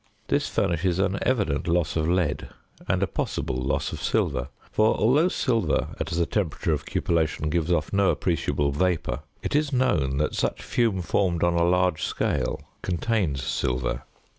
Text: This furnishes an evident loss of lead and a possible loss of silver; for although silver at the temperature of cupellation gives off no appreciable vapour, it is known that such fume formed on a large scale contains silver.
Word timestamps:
This 0.29 0.49
furnishes 0.49 0.97
an 0.97 1.19
evident 1.21 1.67
loss 1.67 1.95
of 1.95 2.07
lead 2.09 2.49
and 2.87 3.03
a 3.03 3.05
possible 3.05 3.55
loss 3.57 3.93
of 3.93 4.01
silver; 4.01 4.47
for 4.71 4.95
although 4.95 5.27
silver 5.27 5.89
at 5.99 6.07
the 6.07 6.25
temperature 6.25 6.73
of 6.73 6.87
cupellation 6.87 7.51
gives 7.51 7.71
off 7.71 7.93
no 7.93 8.09
appreciable 8.09 8.71
vapour, 8.71 9.19
it 9.43 9.55
is 9.55 9.71
known 9.71 10.17
that 10.17 10.33
such 10.33 10.63
fume 10.63 11.03
formed 11.03 11.43
on 11.43 11.53
a 11.53 11.63
large 11.63 12.01
scale 12.01 12.61
contains 12.81 13.43
silver. 13.43 14.01